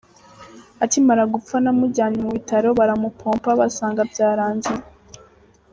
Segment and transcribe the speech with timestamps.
[0.83, 4.83] Akimara gupfa namujyanye mu bitaro baramupompa basanga byarangiye’’.